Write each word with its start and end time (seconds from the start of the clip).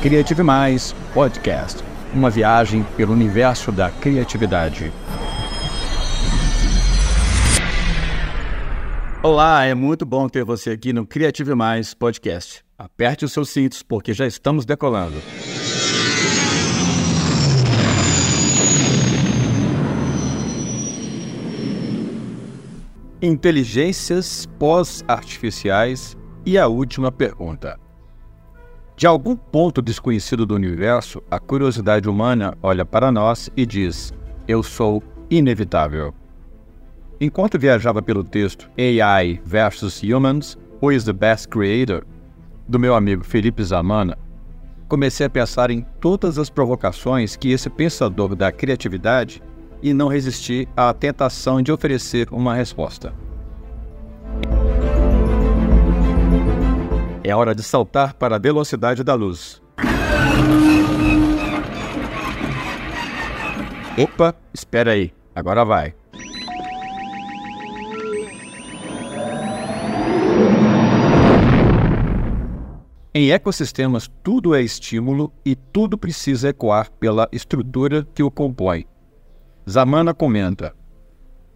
Criative 0.00 0.42
Mais 0.44 0.94
Podcast 1.12 1.88
uma 2.14 2.30
viagem 2.30 2.84
pelo 2.96 3.12
universo 3.12 3.70
da 3.70 3.90
criatividade. 3.90 4.92
Olá, 9.22 9.64
é 9.64 9.74
muito 9.74 10.06
bom 10.06 10.28
ter 10.28 10.44
você 10.44 10.70
aqui 10.70 10.92
no 10.92 11.06
Criative 11.06 11.54
Mais 11.54 11.92
Podcast. 11.94 12.64
Aperte 12.78 13.24
os 13.24 13.32
seus 13.32 13.50
cintos 13.50 13.82
porque 13.82 14.14
já 14.14 14.26
estamos 14.26 14.64
decolando. 14.64 15.20
Inteligências 23.20 24.46
pós-artificiais 24.58 26.16
e 26.46 26.56
a 26.56 26.68
última 26.68 27.10
pergunta. 27.10 27.87
De 28.98 29.06
algum 29.06 29.36
ponto 29.36 29.80
desconhecido 29.80 30.44
do 30.44 30.56
universo, 30.56 31.22
a 31.30 31.38
curiosidade 31.38 32.08
humana 32.08 32.58
olha 32.60 32.84
para 32.84 33.12
nós 33.12 33.48
e 33.56 33.64
diz: 33.64 34.12
Eu 34.48 34.60
sou 34.60 35.00
inevitável. 35.30 36.12
Enquanto 37.20 37.60
viajava 37.60 38.02
pelo 38.02 38.24
texto 38.24 38.68
AI 38.76 39.40
versus 39.44 40.02
Humans, 40.02 40.58
Who 40.82 40.90
is 40.90 41.04
the 41.04 41.12
Best 41.12 41.46
Creator? 41.46 42.04
do 42.66 42.76
meu 42.76 42.92
amigo 42.92 43.22
Felipe 43.22 43.62
Zamana, 43.62 44.18
comecei 44.88 45.26
a 45.26 45.30
pensar 45.30 45.70
em 45.70 45.86
todas 46.00 46.36
as 46.36 46.50
provocações 46.50 47.36
que 47.36 47.52
esse 47.52 47.70
pensador 47.70 48.34
da 48.34 48.50
criatividade 48.50 49.40
e 49.80 49.94
não 49.94 50.08
resisti 50.08 50.68
à 50.76 50.92
tentação 50.92 51.62
de 51.62 51.70
oferecer 51.70 52.26
uma 52.32 52.52
resposta. 52.52 53.14
É 57.28 57.36
hora 57.36 57.54
de 57.54 57.62
saltar 57.62 58.14
para 58.14 58.36
a 58.36 58.38
velocidade 58.38 59.04
da 59.04 59.12
luz. 59.12 59.60
Opa, 64.02 64.34
espera 64.54 64.92
aí, 64.92 65.12
agora 65.34 65.62
vai. 65.62 65.94
Em 73.12 73.30
ecossistemas, 73.30 74.10
tudo 74.22 74.54
é 74.54 74.62
estímulo 74.62 75.30
e 75.44 75.54
tudo 75.54 75.98
precisa 75.98 76.48
ecoar 76.48 76.90
pela 76.92 77.28
estrutura 77.30 78.08
que 78.14 78.22
o 78.22 78.30
compõe. 78.30 78.86
Zamana 79.68 80.14
comenta, 80.14 80.74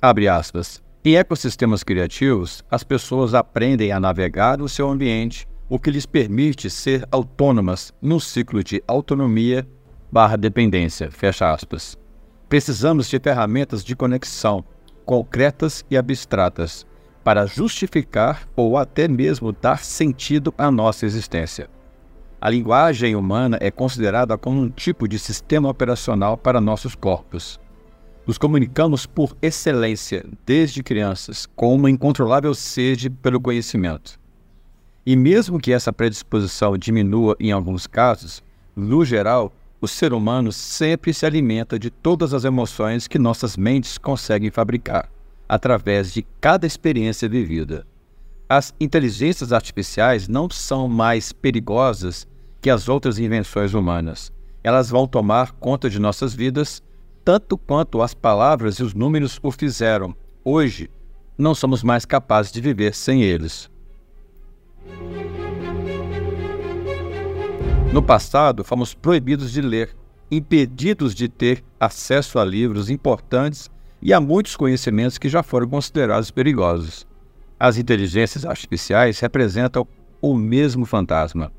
abre 0.02 0.28
aspas, 0.28 0.82
em 1.02 1.16
ecossistemas 1.16 1.82
criativos, 1.82 2.62
as 2.70 2.84
pessoas 2.84 3.32
aprendem 3.32 3.90
a 3.90 3.98
navegar 3.98 4.58
no 4.58 4.68
seu 4.68 4.90
ambiente 4.90 5.50
o 5.72 5.78
que 5.78 5.90
lhes 5.90 6.04
permite 6.04 6.68
ser 6.68 7.08
autônomas 7.10 7.94
no 8.02 8.20
ciclo 8.20 8.62
de 8.62 8.84
autonomia 8.86 9.66
barra 10.12 10.36
dependência, 10.36 11.10
fecha 11.10 11.50
aspas. 11.50 11.96
Precisamos 12.46 13.08
de 13.08 13.18
ferramentas 13.18 13.82
de 13.82 13.96
conexão, 13.96 14.62
concretas 15.06 15.82
e 15.90 15.96
abstratas, 15.96 16.86
para 17.24 17.46
justificar 17.46 18.46
ou 18.54 18.76
até 18.76 19.08
mesmo 19.08 19.50
dar 19.50 19.82
sentido 19.82 20.52
à 20.58 20.70
nossa 20.70 21.06
existência. 21.06 21.70
A 22.38 22.50
linguagem 22.50 23.16
humana 23.16 23.56
é 23.58 23.70
considerada 23.70 24.36
como 24.36 24.60
um 24.60 24.68
tipo 24.68 25.08
de 25.08 25.18
sistema 25.18 25.70
operacional 25.70 26.36
para 26.36 26.60
nossos 26.60 26.94
corpos. 26.94 27.58
Nos 28.26 28.36
comunicamos 28.36 29.06
por 29.06 29.34
excelência 29.40 30.22
desde 30.44 30.82
crianças, 30.82 31.46
com 31.56 31.74
uma 31.74 31.88
incontrolável 31.88 32.54
sede 32.54 33.08
pelo 33.08 33.40
conhecimento. 33.40 34.20
E 35.04 35.16
mesmo 35.16 35.58
que 35.58 35.72
essa 35.72 35.92
predisposição 35.92 36.78
diminua 36.78 37.36
em 37.40 37.50
alguns 37.50 37.86
casos, 37.86 38.42
no 38.74 39.04
geral, 39.04 39.52
o 39.80 39.88
ser 39.88 40.12
humano 40.12 40.52
sempre 40.52 41.12
se 41.12 41.26
alimenta 41.26 41.76
de 41.76 41.90
todas 41.90 42.32
as 42.32 42.44
emoções 42.44 43.08
que 43.08 43.18
nossas 43.18 43.56
mentes 43.56 43.98
conseguem 43.98 44.50
fabricar, 44.50 45.10
através 45.48 46.12
de 46.12 46.24
cada 46.40 46.66
experiência 46.66 47.28
vivida. 47.28 47.84
As 48.48 48.72
inteligências 48.78 49.52
artificiais 49.52 50.28
não 50.28 50.48
são 50.48 50.86
mais 50.86 51.32
perigosas 51.32 52.26
que 52.60 52.70
as 52.70 52.88
outras 52.88 53.18
invenções 53.18 53.74
humanas. 53.74 54.32
Elas 54.62 54.88
vão 54.88 55.08
tomar 55.08 55.50
conta 55.52 55.90
de 55.90 55.98
nossas 55.98 56.32
vidas 56.32 56.80
tanto 57.24 57.56
quanto 57.56 58.02
as 58.02 58.14
palavras 58.14 58.76
e 58.76 58.82
os 58.82 58.94
números 58.94 59.38
o 59.42 59.50
fizeram. 59.50 60.14
Hoje, 60.44 60.90
não 61.38 61.54
somos 61.54 61.82
mais 61.82 62.04
capazes 62.04 62.52
de 62.52 62.60
viver 62.60 62.94
sem 62.94 63.22
eles. 63.22 63.70
No 67.92 68.02
passado, 68.02 68.64
fomos 68.64 68.94
proibidos 68.94 69.52
de 69.52 69.60
ler, 69.60 69.94
impedidos 70.30 71.14
de 71.14 71.28
ter 71.28 71.62
acesso 71.78 72.38
a 72.38 72.44
livros 72.44 72.88
importantes 72.88 73.70
e 74.00 74.14
a 74.14 74.20
muitos 74.20 74.56
conhecimentos 74.56 75.18
que 75.18 75.28
já 75.28 75.42
foram 75.42 75.68
considerados 75.68 76.30
perigosos. 76.30 77.06
As 77.60 77.76
inteligências 77.76 78.46
artificiais 78.46 79.20
representam 79.20 79.86
o 80.22 80.34
mesmo 80.34 80.86
fantasma. 80.86 81.52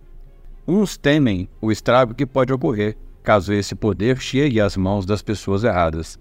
Uns 0.68 0.98
temem 0.98 1.48
o 1.62 1.72
estrago 1.72 2.16
que 2.16 2.26
pode 2.26 2.52
ocorrer 2.52 2.98
caso 3.22 3.54
esse 3.54 3.76
poder 3.76 4.20
chegue 4.20 4.60
às 4.60 4.76
mãos 4.76 5.06
das 5.06 5.22
pessoas 5.22 5.64
erradas. 5.64 6.18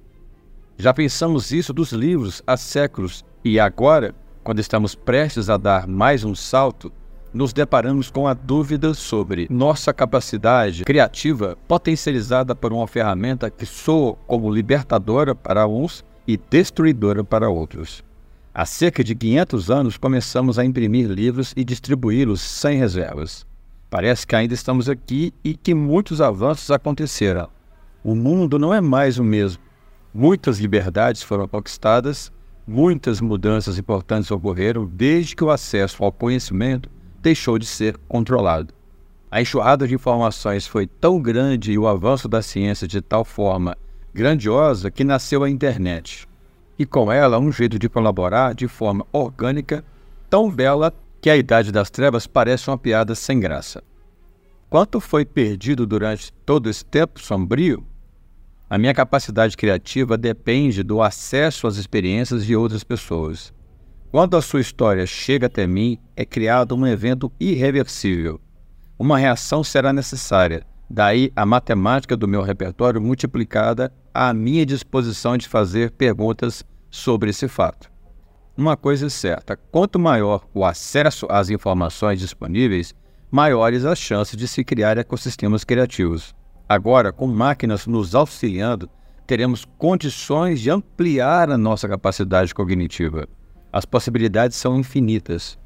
Já 0.77 0.93
pensamos 0.93 1.53
isso 1.53 1.73
dos 1.73 1.91
livros 1.91 2.43
há 2.47 2.59
séculos 2.59 3.25
e 3.43 3.59
agora, 3.59 4.15
quando 4.45 4.61
estamos 4.61 4.95
prestes 4.95 5.49
a 5.49 5.57
dar 5.57 5.89
mais 5.89 6.23
um 6.23 6.35
salto, 6.35 6.93
nos 7.33 7.53
deparamos 7.53 8.11
com 8.11 8.29
a 8.29 8.35
dúvida 8.35 8.93
sobre 8.93 9.47
nossa 9.51 9.93
capacidade 9.93 10.85
criativa 10.85 11.57
potencializada 11.67 12.55
por 12.55 12.73
uma 12.73 12.87
ferramenta 12.87 13.51
que 13.51 13.65
soa 13.65 14.15
como 14.27 14.53
libertadora 14.53 15.35
para 15.35 15.67
uns 15.67 16.05
e 16.27 16.37
destruidora 16.37 17.25
para 17.25 17.49
outros. 17.49 18.05
Há 18.55 18.67
cerca 18.67 19.03
de 19.03 19.15
500 19.15 19.71
anos 19.71 19.97
começamos 19.97 20.59
a 20.59 20.65
imprimir 20.65 21.09
livros 21.09 21.55
e 21.57 21.65
distribuí-los 21.65 22.41
sem 22.41 22.79
reservas. 22.79 23.47
Parece 23.89 24.27
que 24.27 24.37
ainda 24.37 24.53
estamos 24.53 24.89
aqui 24.89 25.33
e 25.43 25.55
que 25.55 25.75
muitos 25.75 26.21
avanços 26.21 26.71
aconteceram. 26.71 27.49
O 28.05 28.15
mundo 28.15 28.59
não 28.59 28.75
é 28.75 28.81
mais 28.81 29.19
o 29.19 29.25
mesmo. 29.25 29.63
Muitas 30.13 30.59
liberdades 30.59 31.23
foram 31.23 31.49
conquistadas, 31.49 32.31
muitas 32.67 33.21
mudanças 33.21 33.79
importantes 33.79 34.31
ocorreram 34.31 34.87
desde 34.87 35.35
que 35.35 35.45
o 35.45 35.51
acesso 35.51 36.05
ao 36.05 36.13
conhecimento 36.13 36.91
deixou 37.23 37.59
de 37.59 37.65
ser 37.65 37.97
controlado. 38.09 38.75
A 39.31 39.41
enxurrada 39.41 39.87
de 39.87 39.95
informações 39.95 40.67
foi 40.67 40.87
tão 40.87 41.23
grande 41.23 41.73
e 41.73 41.79
o 41.79 41.87
avanço 41.87 42.29
da 42.29 42.43
ciência 42.43 42.87
de 42.87 43.01
tal 43.01 43.25
forma 43.25 43.79
grandiosa 44.13 44.91
que 44.91 45.05
nasceu 45.05 45.43
a 45.43 45.49
internet. 45.49 46.29
E 46.79 46.85
com 46.85 47.11
ela 47.11 47.39
um 47.39 47.51
jeito 47.51 47.79
de 47.79 47.89
colaborar 47.89 48.55
de 48.55 48.69
forma 48.69 49.07
orgânica, 49.13 49.85
tão 50.29 50.51
bela 50.51 50.93
que 51.21 51.31
a 51.31 51.37
Idade 51.37 51.71
das 51.71 51.89
Trevas 51.89 52.27
parece 52.27 52.69
uma 52.69 52.77
piada 52.77 53.15
sem 53.15 53.39
graça. 53.39 53.83
Quanto 54.69 55.01
foi 55.01 55.25
perdido 55.25 55.87
durante 55.87 56.33
todo 56.45 56.69
esse 56.69 56.85
tempo 56.85 57.21
sombrio? 57.21 57.87
A 58.69 58.77
minha 58.77 58.95
capacidade 58.95 59.57
criativa 59.57 60.19
depende 60.19 60.83
do 60.83 61.01
acesso 61.01 61.67
às 61.67 61.77
experiências 61.77 62.45
de 62.45 62.57
outras 62.57 62.83
pessoas. 62.83 63.53
Quando 64.13 64.37
a 64.37 64.43
sua 64.43 64.61
história 64.61 65.07
chega 65.07 65.47
até 65.47 65.67
mim, 65.67 65.99
é 66.15 66.23
criado 66.23 66.77
um 66.77 66.87
evento 66.87 67.33
irreversível. 67.41 68.39
Uma 68.99 69.17
reação 69.17 69.65
será 69.65 69.91
necessária, 69.91 70.67
daí 70.89 71.33
a 71.35 71.47
matemática 71.47 72.15
do 72.15 72.29
meu 72.29 72.43
repertório 72.43 73.01
multiplicada 73.01 73.91
à 74.13 74.35
minha 74.35 74.67
disposição 74.67 75.39
de 75.39 75.49
fazer 75.49 75.93
perguntas 75.93 76.63
sobre 76.91 77.31
esse 77.31 77.49
fato. 77.49 77.91
Uma 78.55 78.77
coisa 78.77 79.07
é 79.07 79.09
certa: 79.09 79.57
quanto 79.57 79.99
maior 79.99 80.47
o 80.53 80.63
acesso 80.63 81.27
às 81.31 81.49
informações 81.49 82.21
disponíveis, 82.21 82.95
maiores 83.31 83.87
as 83.87 83.99
chances 83.99 84.37
de 84.37 84.47
se 84.47 84.63
criar 84.63 84.99
ecossistemas 84.99 85.65
criativos. 85.65 86.35
Agora, 86.69 87.15
com 87.15 87.27
máquinas 87.27 87.87
nos 87.87 88.15
auxiliando, 88.15 88.91
teremos 89.27 89.65
condições 89.79 90.61
de 90.61 90.71
ampliar 90.71 91.49
a 91.49 91.57
nossa 91.57 91.89
capacidade 91.89 92.55
cognitiva. 92.55 93.27
As 93.73 93.87
possibilidades 93.87 94.59
são 94.59 94.79
infinitas. 94.79 95.59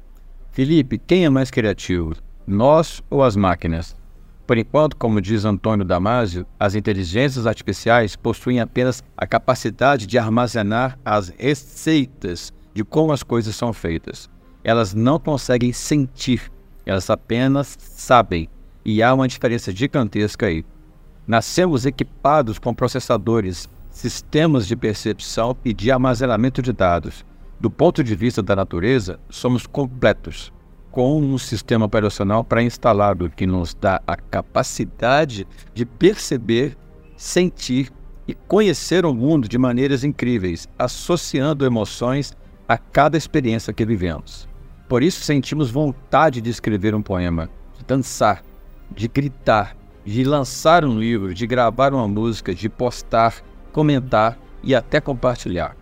Felipe, 0.51 0.97
quem 0.97 1.25
é 1.25 1.29
mais 1.29 1.51
criativo, 1.51 2.15
nós 2.47 3.03
ou 3.09 3.21
as 3.21 3.35
máquinas? 3.35 3.97
Por 4.47 4.57
enquanto, 4.57 4.95
como 4.95 5.19
diz 5.19 5.43
Antônio 5.43 5.83
Damasio, 5.83 6.45
as 6.57 6.73
inteligências 6.73 7.45
artificiais 7.45 8.15
possuem 8.15 8.61
apenas 8.61 9.03
a 9.17 9.27
capacidade 9.27 10.07
de 10.07 10.17
armazenar 10.17 10.97
as 11.03 11.27
receitas 11.37 12.53
de 12.73 12.81
como 12.81 13.11
as 13.11 13.23
coisas 13.23 13.53
são 13.57 13.73
feitas. 13.73 14.29
Elas 14.63 14.93
não 14.93 15.19
conseguem 15.19 15.73
sentir, 15.73 16.49
elas 16.85 17.09
apenas 17.09 17.75
sabem. 17.77 18.47
E 18.85 19.03
há 19.03 19.13
uma 19.13 19.27
diferença 19.27 19.69
gigantesca 19.69 20.45
aí. 20.45 20.63
Nascemos 21.27 21.85
equipados 21.85 22.57
com 22.57 22.73
processadores, 22.73 23.67
sistemas 23.89 24.65
de 24.65 24.77
percepção 24.77 25.57
e 25.65 25.73
de 25.73 25.91
armazenamento 25.91 26.61
de 26.61 26.71
dados 26.71 27.25
do 27.59 27.69
ponto 27.71 28.03
de 28.03 28.15
vista 28.15 28.43
da 28.43 28.55
natureza, 28.55 29.19
somos 29.29 29.65
completos. 29.65 30.51
com 30.97 31.21
um 31.21 31.37
sistema 31.37 31.85
operacional 31.85 32.43
pré-instalado 32.43 33.29
que 33.29 33.45
nos 33.45 33.75
dá 33.75 34.01
a 34.07 34.15
capacidade 34.15 35.47
de 35.71 35.85
perceber, 35.85 36.75
sentir 37.15 37.91
e 38.27 38.33
conhecer 38.33 39.05
o 39.05 39.13
mundo 39.13 39.47
de 39.47 39.59
maneiras 39.59 40.03
incríveis, 40.03 40.67
associando 40.75 41.67
emoções 41.67 42.35
a 42.67 42.79
cada 42.79 43.15
experiência 43.15 43.71
que 43.71 43.85
vivemos. 43.85 44.49
Por 44.89 45.03
isso 45.03 45.23
sentimos 45.23 45.69
vontade 45.69 46.41
de 46.41 46.49
escrever 46.49 46.95
um 46.95 47.01
poema, 47.03 47.47
de 47.77 47.85
dançar, 47.85 48.41
de 48.89 49.07
gritar, 49.07 49.77
de 50.03 50.23
lançar 50.23 50.83
um 50.83 50.97
livro, 50.97 51.31
de 51.31 51.45
gravar 51.45 51.93
uma 51.93 52.07
música, 52.07 52.55
de 52.55 52.67
postar, 52.67 53.35
comentar 53.71 54.35
e 54.63 54.73
até 54.73 54.99
compartilhar. 54.99 55.76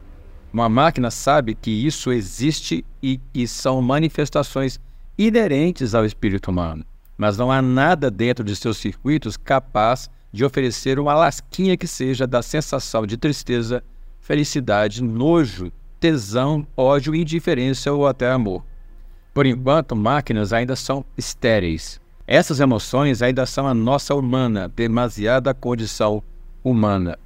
Uma 0.56 0.70
máquina 0.70 1.12
sabe 1.12 1.54
que 1.54 1.70
isso 1.70 2.14
existe 2.14 2.86
e, 3.04 3.20
e 3.34 3.46
são 3.46 3.82
manifestações 3.82 4.80
inerentes 5.18 5.94
ao 5.94 6.06
espírito 6.06 6.50
humano, 6.50 6.86
mas 7.18 7.38
não 7.38 7.52
há 7.52 7.62
nada 7.62 8.10
dentro 8.10 8.42
de 8.42 8.56
seus 8.56 8.78
circuitos 8.78 9.36
capaz 9.36 10.10
de 10.32 10.46
oferecer 10.46 10.98
uma 10.98 11.14
lasquinha 11.14 11.76
que 11.76 11.86
seja 11.86 12.26
da 12.26 12.42
sensação 12.42 13.06
de 13.06 13.18
tristeza, 13.18 13.84
felicidade, 14.22 15.04
nojo, 15.04 15.74
tesão, 16.00 16.66
ódio, 16.78 17.14
indiferença 17.14 17.92
ou 17.92 18.08
até 18.08 18.32
amor. 18.32 18.64
Por 19.34 19.46
enquanto, 19.46 19.94
máquinas 19.94 20.54
ainda 20.54 20.78
são 20.78 21.04
estéreis. 21.18 22.00
Essas 22.26 22.62
emoções 22.62 23.22
ainda 23.22 23.46
são 23.46 23.68
a 23.68 23.74
nossa 23.74 24.16
humana, 24.16 24.72
demasiada 24.74 25.54
condição 25.54 26.24
humana. 26.64 27.20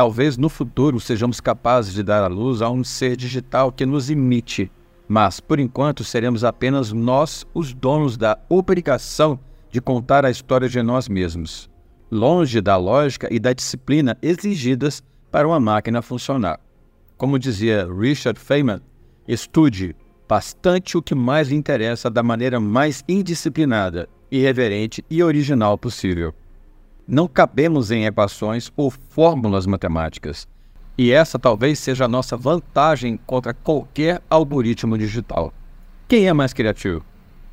Talvez 0.00 0.38
no 0.38 0.48
futuro 0.48 0.98
sejamos 0.98 1.42
capazes 1.42 1.92
de 1.92 2.02
dar 2.02 2.24
à 2.24 2.26
luz 2.26 2.62
a 2.62 2.70
um 2.70 2.82
ser 2.82 3.16
digital 3.16 3.70
que 3.70 3.84
nos 3.84 4.08
imite, 4.08 4.72
mas 5.06 5.40
por 5.40 5.60
enquanto 5.60 6.02
seremos 6.04 6.42
apenas 6.42 6.90
nós 6.90 7.44
os 7.52 7.74
donos 7.74 8.16
da 8.16 8.38
obrigação 8.48 9.38
de 9.70 9.78
contar 9.78 10.24
a 10.24 10.30
história 10.30 10.70
de 10.70 10.82
nós 10.82 11.06
mesmos, 11.06 11.68
longe 12.10 12.62
da 12.62 12.78
lógica 12.78 13.28
e 13.30 13.38
da 13.38 13.52
disciplina 13.52 14.16
exigidas 14.22 15.02
para 15.30 15.46
uma 15.46 15.60
máquina 15.60 16.00
funcionar. 16.00 16.58
Como 17.18 17.38
dizia 17.38 17.86
Richard 17.86 18.40
Feynman, 18.40 18.80
estude 19.28 19.94
bastante 20.26 20.96
o 20.96 21.02
que 21.02 21.14
mais 21.14 21.50
lhe 21.50 21.56
interessa 21.56 22.08
da 22.08 22.22
maneira 22.22 22.58
mais 22.58 23.04
indisciplinada, 23.06 24.08
irreverente 24.30 25.04
e 25.10 25.22
original 25.22 25.76
possível. 25.76 26.34
Não 27.12 27.26
cabemos 27.26 27.90
em 27.90 28.06
equações 28.06 28.70
ou 28.76 28.88
fórmulas 28.88 29.66
matemáticas. 29.66 30.46
E 30.96 31.10
essa 31.10 31.40
talvez 31.40 31.80
seja 31.80 32.04
a 32.04 32.08
nossa 32.08 32.36
vantagem 32.36 33.18
contra 33.26 33.52
qualquer 33.52 34.22
algoritmo 34.30 34.96
digital. 34.96 35.52
Quem 36.06 36.28
é 36.28 36.32
mais 36.32 36.52
criativo? 36.52 37.04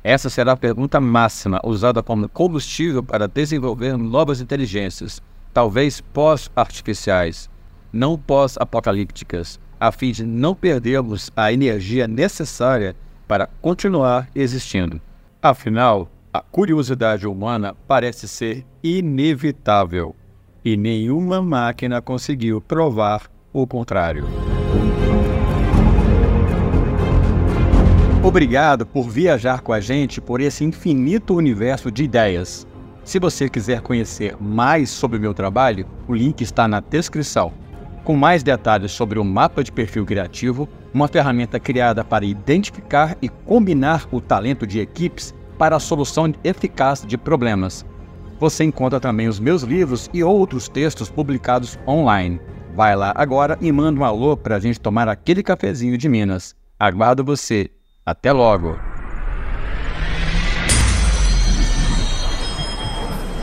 Essa 0.04 0.30
será 0.30 0.52
a 0.52 0.56
pergunta 0.56 1.00
máxima 1.00 1.60
usada 1.64 2.04
como 2.04 2.28
combustível 2.28 3.02
para 3.02 3.26
desenvolver 3.26 3.96
novas 3.96 4.40
inteligências, 4.40 5.20
talvez 5.52 6.00
pós-artificiais, 6.00 7.50
não 7.92 8.16
pós-apocalípticas, 8.16 9.58
a 9.80 9.90
fim 9.90 10.12
de 10.12 10.24
não 10.24 10.54
perdermos 10.54 11.32
a 11.34 11.52
energia 11.52 12.06
necessária 12.06 12.94
para 13.26 13.48
continuar 13.60 14.28
existindo. 14.36 15.00
Afinal, 15.42 16.08
a 16.32 16.40
curiosidade 16.40 17.26
humana 17.26 17.74
parece 17.86 18.28
ser 18.28 18.66
inevitável 18.82 20.14
e 20.64 20.76
nenhuma 20.76 21.40
máquina 21.40 22.02
conseguiu 22.02 22.60
provar 22.60 23.30
o 23.52 23.66
contrário. 23.66 24.26
Obrigado 28.22 28.84
por 28.84 29.08
viajar 29.08 29.62
com 29.62 29.72
a 29.72 29.80
gente 29.80 30.20
por 30.20 30.40
esse 30.40 30.64
infinito 30.64 31.34
universo 31.34 31.90
de 31.90 32.04
ideias. 32.04 32.66
Se 33.04 33.18
você 33.18 33.48
quiser 33.48 33.80
conhecer 33.80 34.36
mais 34.38 34.90
sobre 34.90 35.18
meu 35.18 35.32
trabalho, 35.32 35.86
o 36.06 36.14
link 36.14 36.42
está 36.42 36.68
na 36.68 36.80
descrição. 36.80 37.52
Com 38.04 38.16
mais 38.16 38.42
detalhes 38.42 38.92
sobre 38.92 39.18
o 39.18 39.24
mapa 39.24 39.64
de 39.64 39.72
perfil 39.72 40.04
criativo, 40.04 40.68
uma 40.92 41.08
ferramenta 41.08 41.58
criada 41.58 42.04
para 42.04 42.26
identificar 42.26 43.16
e 43.22 43.28
combinar 43.28 44.06
o 44.10 44.20
talento 44.20 44.66
de 44.66 44.80
equipes 44.80 45.34
para 45.58 45.76
a 45.76 45.80
solução 45.80 46.32
eficaz 46.44 47.04
de 47.06 47.18
problemas. 47.18 47.84
Você 48.38 48.64
encontra 48.64 49.00
também 49.00 49.26
os 49.26 49.40
meus 49.40 49.62
livros 49.62 50.08
e 50.14 50.22
outros 50.22 50.68
textos 50.68 51.10
publicados 51.10 51.78
online. 51.86 52.40
Vai 52.74 52.94
lá 52.94 53.12
agora 53.16 53.58
e 53.60 53.72
manda 53.72 54.00
um 54.00 54.04
alô 54.04 54.36
para 54.36 54.56
a 54.56 54.60
gente 54.60 54.78
tomar 54.78 55.08
aquele 55.08 55.42
cafezinho 55.42 55.98
de 55.98 56.08
Minas. 56.08 56.54
Aguardo 56.78 57.24
você. 57.24 57.70
Até 58.06 58.32
logo! 58.32 58.78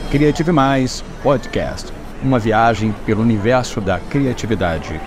Criative 0.09 0.53
Mais 0.53 1.03
Podcast 1.21 1.93
uma 2.25 2.39
viagem 2.39 2.93
pelo 3.05 3.21
universo 3.21 3.79
da 3.79 3.99
criatividade. 3.99 4.99